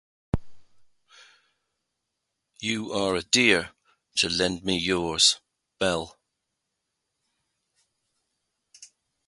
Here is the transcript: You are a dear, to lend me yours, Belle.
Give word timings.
You 2.59 2.91
are 2.91 3.13
a 3.13 3.21
dear, 3.21 3.73
to 4.15 4.29
lend 4.29 4.63
me 4.63 4.75
yours, 4.75 5.39
Belle. 5.77 6.17